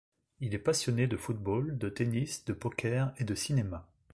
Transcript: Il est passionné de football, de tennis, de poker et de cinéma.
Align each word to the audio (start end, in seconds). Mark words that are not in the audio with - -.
Il 0.39 0.55
est 0.55 0.57
passionné 0.57 1.05
de 1.05 1.15
football, 1.15 1.77
de 1.77 1.87
tennis, 1.87 2.43
de 2.45 2.53
poker 2.53 3.13
et 3.19 3.23
de 3.23 3.35
cinéma. 3.35 3.87